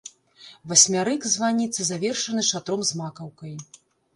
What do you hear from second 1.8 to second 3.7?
завершаны шатром з макаўкай.